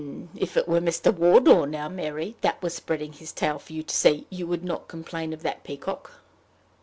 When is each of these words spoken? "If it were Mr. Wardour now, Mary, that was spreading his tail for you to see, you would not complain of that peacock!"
"If 0.35 0.57
it 0.57 0.67
were 0.67 0.81
Mr. 0.81 1.13
Wardour 1.15 1.67
now, 1.67 1.87
Mary, 1.87 2.33
that 2.41 2.59
was 2.63 2.73
spreading 2.73 3.13
his 3.13 3.31
tail 3.31 3.59
for 3.59 3.71
you 3.73 3.83
to 3.83 3.95
see, 3.95 4.25
you 4.31 4.47
would 4.47 4.65
not 4.65 4.87
complain 4.87 5.31
of 5.31 5.43
that 5.43 5.63
peacock!" 5.63 6.11